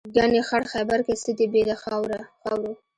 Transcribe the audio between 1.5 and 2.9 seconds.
بې له خاورو.